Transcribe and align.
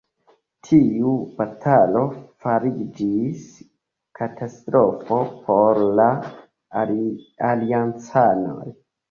Tiu 0.67 1.09
batalo 1.41 2.01
fariĝis 2.45 3.43
katastrofo 4.21 5.19
por 5.51 5.83
la 6.01 6.09
aliancanoj. 6.81 8.67